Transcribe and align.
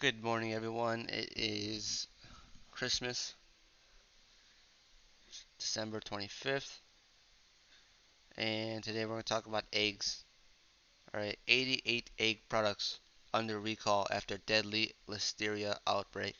Good 0.00 0.22
morning, 0.22 0.54
everyone. 0.54 1.08
It 1.08 1.32
is 1.34 2.06
Christmas, 2.70 3.34
December 5.58 5.98
25th, 5.98 6.78
and 8.36 8.84
today 8.84 9.04
we're 9.04 9.14
going 9.14 9.22
to 9.24 9.28
talk 9.28 9.46
about 9.46 9.64
eggs. 9.72 10.22
Alright, 11.12 11.40
88 11.48 12.10
egg 12.20 12.38
products 12.48 13.00
under 13.34 13.58
recall 13.58 14.06
after 14.12 14.38
deadly 14.38 14.92
listeria 15.08 15.76
outbreak. 15.84 16.36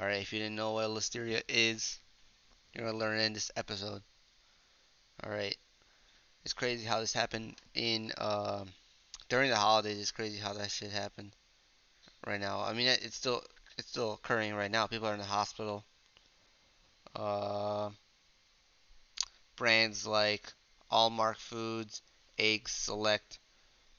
Alright, 0.00 0.20
if 0.20 0.32
you 0.32 0.40
didn't 0.40 0.56
know 0.56 0.72
what 0.72 0.90
listeria 0.90 1.42
is, 1.46 2.00
you're 2.74 2.82
going 2.82 2.98
to 2.98 2.98
learn 2.98 3.20
in 3.20 3.32
this 3.32 3.52
episode. 3.54 4.02
Alright, 5.24 5.56
it's 6.44 6.52
crazy 6.52 6.84
how 6.84 6.98
this 6.98 7.12
happened 7.12 7.54
in, 7.74 8.10
uh, 8.18 8.64
during 9.28 9.50
the 9.50 9.56
holidays, 9.56 10.00
it's 10.00 10.10
crazy 10.10 10.40
how 10.40 10.52
that 10.54 10.72
shit 10.72 10.90
happened 10.90 11.30
right 12.26 12.40
now. 12.40 12.60
I 12.60 12.72
mean, 12.72 12.88
it's 12.88 13.16
still 13.16 13.42
it's 13.78 13.88
still 13.88 14.14
occurring 14.14 14.54
right 14.54 14.70
now. 14.70 14.86
People 14.86 15.08
are 15.08 15.14
in 15.14 15.20
the 15.20 15.24
hospital. 15.24 15.84
Uh, 17.14 17.90
brands 19.56 20.06
like 20.06 20.52
Almark 20.90 21.38
Foods, 21.38 22.02
Eggs 22.38 22.72
Select, 22.72 23.38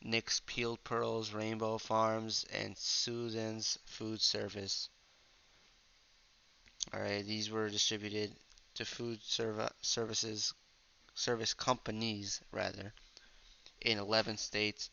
Nick's 0.01 0.41
Peeled 0.45 0.83
Pearls, 0.83 1.31
Rainbow 1.31 1.77
Farms, 1.77 2.45
and 2.51 2.77
Susan's 2.77 3.77
Food 3.85 4.21
Service. 4.21 4.89
Alright, 6.93 7.25
these 7.25 7.49
were 7.49 7.69
distributed 7.69 8.35
to 8.75 8.85
food 8.85 9.19
serv- 9.23 9.73
services 9.81 10.53
service 11.13 11.53
companies 11.53 12.39
rather 12.51 12.93
in 13.81 13.97
11 13.97 14.37
states 14.37 14.89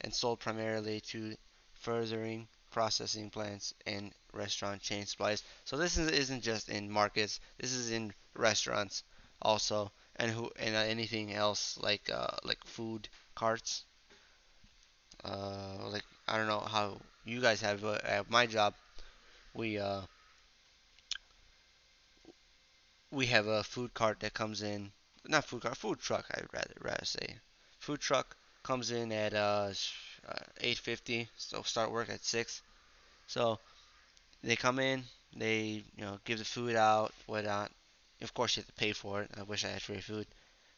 and 0.00 0.14
sold 0.14 0.38
primarily 0.38 1.00
to 1.00 1.36
furthering 1.74 2.46
processing 2.70 3.30
plants 3.30 3.74
and 3.86 4.12
restaurant 4.32 4.80
chain 4.82 5.06
supplies. 5.06 5.42
So 5.64 5.76
this 5.76 5.96
is, 5.98 6.10
isn't 6.10 6.42
just 6.42 6.68
in 6.68 6.90
markets. 6.90 7.40
This 7.58 7.72
is 7.72 7.90
in 7.90 8.12
restaurants 8.34 9.02
also, 9.42 9.92
and 10.16 10.30
who 10.30 10.50
and 10.56 10.74
uh, 10.74 10.80
anything 10.80 11.32
else 11.32 11.78
like 11.78 12.10
uh, 12.12 12.36
like 12.44 12.64
food 12.64 13.08
carts. 13.34 13.84
Uh, 15.24 15.88
like 15.90 16.04
I 16.28 16.36
don't 16.38 16.46
know 16.46 16.60
how 16.60 17.00
you 17.24 17.40
guys 17.40 17.60
have 17.60 17.84
uh, 17.84 17.98
at 18.04 18.30
my 18.30 18.46
job. 18.46 18.74
We 19.54 19.78
uh, 19.78 20.02
we 23.10 23.26
have 23.26 23.48
a 23.48 23.64
food 23.64 23.92
cart 23.94 24.20
that 24.20 24.32
comes 24.32 24.62
in. 24.62 24.92
Not 25.26 25.44
food 25.44 25.62
cart, 25.62 25.76
food 25.76 25.98
truck. 25.98 26.24
I'd 26.30 26.46
rather 26.52 26.74
rather 26.80 27.04
say. 27.04 27.40
Food 27.80 28.00
truck 28.00 28.36
comes 28.62 28.92
in 28.92 29.10
at 29.10 29.34
uh, 29.34 29.72
8:50. 30.60 31.28
So 31.36 31.62
start 31.62 31.90
work 31.90 32.08
at 32.10 32.24
six 32.24 32.62
so 33.26 33.60
they 34.42 34.56
come 34.56 34.78
in, 34.78 35.04
they 35.36 35.84
you 35.96 36.04
know 36.04 36.18
give 36.24 36.38
the 36.38 36.44
food 36.44 36.76
out, 36.76 37.12
whatnot. 37.26 37.72
Of 38.22 38.34
course, 38.34 38.56
you 38.56 38.62
have 38.62 38.68
to 38.68 38.72
pay 38.74 38.92
for 38.92 39.22
it. 39.22 39.30
I 39.38 39.42
wish 39.44 39.64
I 39.64 39.68
had 39.68 39.82
free 39.82 40.00
food, 40.00 40.26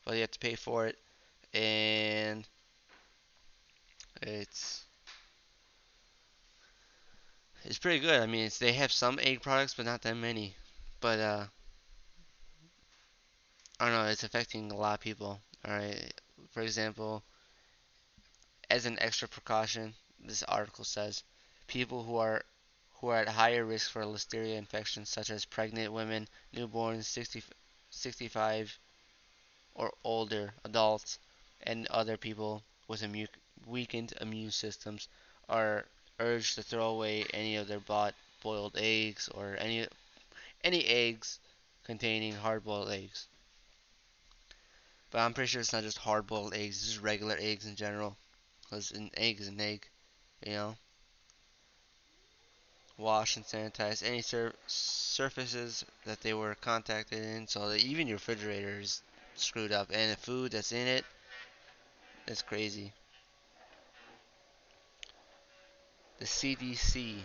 but 0.04 0.14
you 0.14 0.22
have 0.22 0.32
to 0.32 0.38
pay 0.40 0.56
for 0.56 0.86
it, 0.88 0.98
and 1.54 2.46
it's 4.22 4.84
it's 7.64 7.78
pretty 7.78 8.00
good. 8.00 8.20
I 8.20 8.26
mean, 8.26 8.50
they 8.58 8.72
have 8.72 8.90
some 8.90 9.18
egg 9.22 9.42
products, 9.42 9.74
but 9.74 9.86
not 9.86 10.02
that 10.02 10.16
many. 10.16 10.54
But 11.00 11.18
uh, 11.20 11.46
I 13.80 13.86
don't 13.88 13.94
know. 14.04 14.08
It's 14.10 14.22
affecting 14.22 14.70
a 14.70 14.76
lot 14.76 14.94
of 14.94 15.00
people. 15.00 15.40
All 15.64 15.72
right. 15.72 16.12
For 16.52 16.62
example, 16.62 17.24
as 18.70 18.86
an 18.86 18.98
extra 19.00 19.28
precaution, 19.28 19.94
this 20.20 20.42
article 20.42 20.84
says 20.84 21.22
people 21.66 22.02
who 22.04 22.16
are 22.16 22.44
who 23.00 23.08
are 23.08 23.16
at 23.18 23.28
higher 23.28 23.64
risk 23.64 23.90
for 23.90 24.02
listeria 24.04 24.56
infections, 24.56 25.08
such 25.08 25.30
as 25.30 25.44
pregnant 25.44 25.92
women, 25.92 26.28
newborns, 26.54 27.04
60, 27.04 27.42
65 27.90 28.78
or 29.74 29.94
older 30.04 30.52
adults, 30.64 31.18
and 31.62 31.86
other 31.86 32.16
people 32.16 32.62
with 32.88 33.04
weakened 33.66 34.12
immune 34.20 34.50
systems, 34.50 35.08
are 35.48 35.86
urged 36.18 36.56
to 36.56 36.62
throw 36.62 36.88
away 36.88 37.24
any 37.32 37.56
of 37.56 37.68
their 37.68 37.80
bought 37.80 38.14
boiled 38.42 38.76
eggs 38.76 39.28
or 39.28 39.56
any 39.60 39.86
any 40.64 40.84
eggs 40.86 41.38
containing 41.84 42.34
hard-boiled 42.34 42.90
eggs. 42.90 43.26
But 45.10 45.20
I'm 45.20 45.32
pretty 45.32 45.48
sure 45.48 45.60
it's 45.60 45.72
not 45.72 45.84
just 45.84 45.98
hard-boiled 45.98 46.52
eggs; 46.54 46.78
it's 46.78 46.86
just 46.92 47.02
regular 47.02 47.36
eggs 47.38 47.64
in 47.64 47.76
general. 47.76 48.16
Because 48.68 48.90
an 48.90 49.10
egg 49.16 49.40
is 49.40 49.48
an 49.48 49.60
egg, 49.60 49.88
you 50.44 50.52
know 50.52 50.76
wash 52.98 53.36
and 53.36 53.46
sanitize 53.46 54.02
any 54.02 54.20
sur 54.20 54.52
surfaces 54.66 55.84
that 56.04 56.20
they 56.20 56.34
were 56.34 56.56
contacted 56.56 57.22
in 57.22 57.46
so 57.46 57.72
even 57.74 58.08
your 58.08 58.16
refrigerator 58.16 58.80
is 58.80 59.02
screwed 59.36 59.70
up 59.72 59.88
and 59.92 60.12
the 60.12 60.16
food 60.16 60.50
that's 60.50 60.72
in 60.72 60.86
it, 60.86 61.04
it 62.26 62.32
is 62.32 62.42
crazy. 62.42 62.92
The 66.18 66.24
CDC 66.24 67.18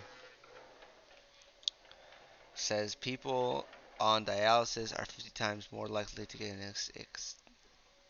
says 2.53 2.93
people 2.93 3.65
on 3.99 4.25
dialysis 4.25 4.97
are 4.97 5.05
50 5.05 5.31
times 5.31 5.67
more 5.71 5.87
likely 5.87 6.27
to 6.27 6.37
get 6.37 6.51
an 6.51 6.73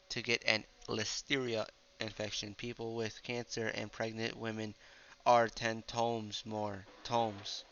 to 0.09 0.21
get 0.21 0.43
an 0.45 0.65
listeria 0.89 1.65
infection. 2.03 2.53
People 2.53 2.95
with 2.95 3.23
cancer 3.23 3.67
and 3.67 3.91
pregnant 3.91 4.37
women 4.37 4.75
are 5.25 5.47
10 5.47 5.83
tomes 5.83 6.43
more. 6.45 6.85
Tomes. 7.03 7.63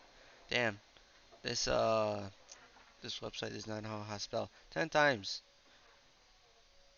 Damn. 0.50 0.80
This, 1.44 1.68
uh, 1.68 2.30
this 3.02 3.20
website 3.20 3.56
is 3.56 3.68
not 3.68 3.84
how 3.84 4.06
to 4.12 4.20
spell. 4.20 4.50
10 4.72 4.90
times. 4.90 5.42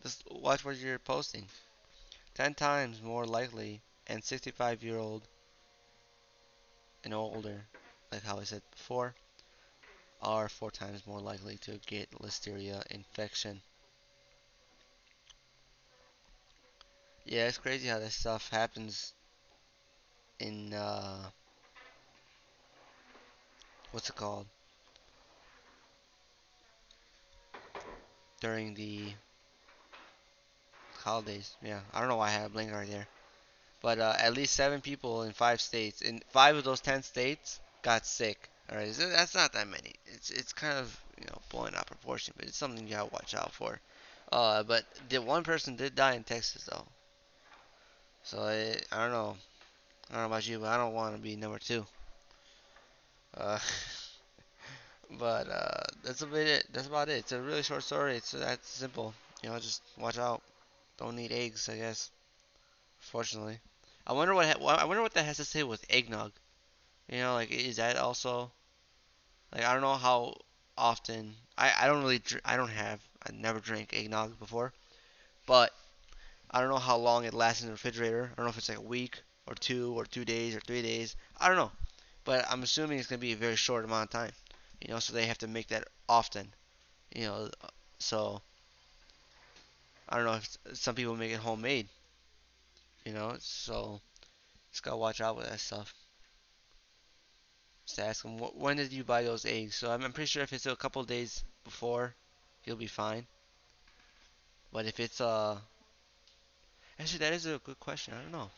Just 0.03 0.23
watch 0.31 0.63
what 0.63 0.77
you're 0.77 0.99
posting. 0.99 1.45
10 2.35 2.53
times 2.55 3.01
more 3.01 3.25
likely 3.25 3.81
and 4.07 4.23
65 4.23 4.83
year 4.83 4.97
old 4.97 5.21
and 7.03 7.13
older, 7.13 7.65
like 8.11 8.23
how 8.23 8.39
I 8.39 8.43
said 8.43 8.61
before, 8.71 9.13
are 10.21 10.49
four 10.49 10.71
times 10.71 11.05
more 11.05 11.19
likely 11.19 11.57
to 11.57 11.79
get 11.85 12.09
listeria 12.11 12.85
infection. 12.87 13.61
Yeah, 17.25 17.47
it's 17.49 17.57
crazy 17.57 17.89
how 17.89 17.99
this 17.99 18.15
stuff 18.15 18.47
happens 18.49 19.13
in 20.39 20.73
uh, 20.73 21.31
what's 23.91 24.09
it 24.09 24.15
called 24.15 24.47
during 28.39 28.75
the 28.75 29.15
holidays. 31.03 31.57
Yeah, 31.61 31.81
I 31.91 31.99
don't 31.99 32.09
know 32.09 32.15
why 32.17 32.27
I 32.27 32.31
had 32.31 32.45
a 32.45 32.49
blinker 32.49 32.73
right 32.75 32.89
there, 32.89 33.07
but 33.81 33.99
uh, 33.99 34.15
at 34.19 34.33
least 34.33 34.55
seven 34.55 34.81
people 34.81 35.23
in 35.23 35.33
five 35.33 35.61
states, 35.61 36.01
in 36.01 36.21
five 36.31 36.55
of 36.57 36.63
those 36.65 36.81
ten 36.81 37.03
states, 37.03 37.61
got 37.83 38.05
sick. 38.07 38.49
All 38.71 38.77
right, 38.77 38.93
that's 38.93 39.35
not 39.35 39.53
that 39.53 39.67
many. 39.67 39.93
It's 40.05 40.29
it's 40.31 40.53
kind 40.53 40.77
of 40.79 40.99
you 41.19 41.25
know 41.27 41.41
blowing 41.49 41.75
out 41.75 41.87
proportion, 41.87 42.33
but 42.37 42.47
it's 42.47 42.57
something 42.57 42.87
you 42.87 42.95
gotta 42.95 43.09
watch 43.13 43.35
out 43.35 43.53
for. 43.53 43.81
Uh, 44.31 44.63
but 44.63 44.85
the 45.09 45.21
one 45.21 45.43
person 45.43 45.75
did 45.77 45.95
die 45.95 46.15
in 46.15 46.23
Texas 46.23 46.65
though, 46.65 46.87
so 48.23 48.47
it, 48.47 48.85
I 48.91 49.03
don't 49.03 49.11
know. 49.11 49.35
I 50.09 50.13
don't 50.13 50.23
know 50.23 50.27
about 50.27 50.47
you, 50.47 50.59
but 50.59 50.69
I 50.69 50.77
don't 50.77 50.93
want 50.93 51.15
to 51.15 51.21
be 51.21 51.35
number 51.35 51.59
two. 51.59 51.85
Uh, 53.35 53.59
but 55.19 55.49
uh, 55.49 55.83
that's 56.03 56.21
about 56.21 56.37
it. 56.37 56.65
That's 56.71 56.87
about 56.87 57.09
it. 57.09 57.19
It's 57.19 57.31
a 57.31 57.41
really 57.41 57.63
short 57.63 57.83
story. 57.83 58.15
It's 58.15 58.31
that 58.31 58.63
simple. 58.65 59.13
You 59.41 59.49
know, 59.49 59.59
just 59.59 59.81
watch 59.97 60.17
out. 60.17 60.41
Don't 60.97 61.15
need 61.15 61.31
eggs, 61.31 61.67
I 61.69 61.77
guess. 61.77 62.11
Fortunately, 62.99 63.59
I 64.07 64.13
wonder 64.13 64.33
what 64.33 64.45
I 64.45 64.85
wonder 64.85 65.01
what 65.01 65.13
that 65.13 65.25
has 65.25 65.37
to 65.37 65.45
say 65.45 65.63
with 65.63 65.85
eggnog. 65.89 66.31
You 67.09 67.19
know, 67.19 67.33
like 67.33 67.51
is 67.51 67.77
that 67.77 67.97
also 67.97 68.51
like 69.53 69.63
I 69.63 69.73
don't 69.73 69.81
know 69.81 69.95
how 69.95 70.35
often 70.77 71.35
I 71.57 71.73
I 71.81 71.87
don't 71.87 72.03
really 72.03 72.21
I 72.45 72.55
don't 72.57 72.69
have 72.69 73.01
I 73.27 73.31
never 73.33 73.59
drank 73.59 73.93
eggnog 73.93 74.39
before, 74.39 74.73
but 75.45 75.73
I 76.53 76.59
don't 76.59 76.69
know 76.69 76.77
how 76.77 76.97
long 76.97 77.25
it 77.25 77.33
lasts 77.33 77.63
in 77.63 77.67
the 77.67 77.73
refrigerator. 77.73 78.29
I 78.31 78.35
don't 78.35 78.45
know 78.45 78.51
if 78.51 78.57
it's 78.59 78.69
like 78.69 78.77
a 78.77 78.81
week 78.81 79.19
or 79.47 79.55
two 79.55 79.93
or 79.97 80.05
two 80.05 80.23
days 80.23 80.55
or 80.55 80.59
three 80.59 80.83
days. 80.83 81.15
I 81.39 81.47
don't 81.47 81.57
know, 81.57 81.71
but 82.25 82.45
I'm 82.47 82.61
assuming 82.61 82.99
it's 82.99 83.07
gonna 83.07 83.17
be 83.17 83.33
a 83.33 83.37
very 83.37 83.55
short 83.55 83.83
amount 83.83 84.03
of 84.03 84.09
time. 84.11 84.31
You 84.79 84.93
know, 84.93 84.99
so 84.99 85.13
they 85.13 85.25
have 85.25 85.39
to 85.39 85.47
make 85.47 85.69
that 85.69 85.87
often. 86.07 86.53
You 87.15 87.23
know, 87.23 87.49
so 87.97 88.41
I 90.07 90.17
don't 90.17 90.25
know 90.25 90.33
if 90.35 90.77
some 90.77 90.93
people 90.93 91.15
make 91.15 91.31
it 91.31 91.39
homemade. 91.39 91.87
You 93.03 93.13
know, 93.13 93.35
so 93.39 93.99
just 94.71 94.83
gotta 94.83 94.97
watch 94.97 95.21
out 95.21 95.35
with 95.35 95.49
that 95.49 95.59
stuff. 95.59 95.93
Just 97.87 97.99
ask 97.99 98.23
them 98.23 98.37
when 98.37 98.77
did 98.77 98.93
you 98.93 99.03
buy 99.03 99.23
those 99.23 99.45
eggs. 99.45 99.75
So 99.75 99.91
I'm, 99.91 100.03
I'm 100.03 100.13
pretty 100.13 100.27
sure 100.27 100.43
if 100.43 100.53
it's 100.53 100.67
a 100.67 100.75
couple 100.75 101.03
days 101.03 101.43
before, 101.63 102.13
you'll 102.63 102.77
be 102.77 102.87
fine. 102.87 103.25
But 104.71 104.85
if 104.85 104.99
it's 104.99 105.19
uh, 105.19 105.57
actually 106.99 107.19
that 107.19 107.33
is 107.33 107.45
a 107.45 107.59
good 107.63 107.79
question. 107.79 108.13
I 108.13 108.21
don't 108.21 108.31
know. 108.31 108.49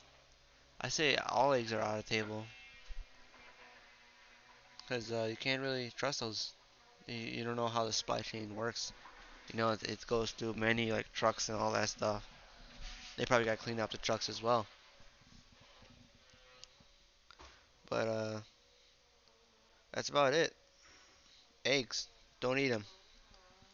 I 0.81 0.89
say 0.89 1.15
all 1.17 1.53
eggs 1.53 1.73
are 1.73 1.81
out 1.81 1.99
of 1.99 2.05
table. 2.05 2.45
because 4.87 5.11
uh, 5.11 5.27
you 5.29 5.35
can't 5.35 5.61
really 5.61 5.91
trust 5.95 6.19
those. 6.19 6.51
You, 7.07 7.15
you 7.15 7.43
don't 7.43 7.55
know 7.55 7.67
how 7.67 7.85
the 7.85 7.93
supply 7.93 8.19
chain 8.21 8.55
works. 8.55 8.93
You 9.51 9.57
know, 9.57 9.69
it, 9.71 9.83
it 9.83 10.07
goes 10.07 10.31
through 10.31 10.53
many 10.55 10.91
like 10.91 11.11
trucks 11.13 11.49
and 11.49 11.57
all 11.57 11.71
that 11.73 11.89
stuff. 11.89 12.27
They 13.17 13.25
probably 13.25 13.45
got 13.45 13.57
to 13.57 13.63
clean 13.63 13.79
up 13.79 13.91
the 13.91 13.97
trucks 13.97 14.29
as 14.29 14.41
well. 14.41 14.65
But 17.89 18.07
uh, 18.07 18.39
that's 19.93 20.09
about 20.09 20.33
it. 20.33 20.53
Eggs, 21.63 22.07
don't 22.39 22.59
eat 22.59 22.69
them. 22.69 22.85